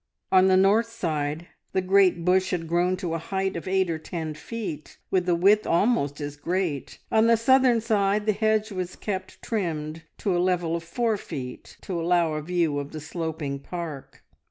[0.31, 3.99] On the north side the great bush had grown to a height of eight or
[3.99, 8.95] ten feet, with a width almost as great; on the southern side the hedge was
[8.95, 13.59] kept trimmed to a level of four feet, to allow a view of the sloping
[13.59, 14.23] park.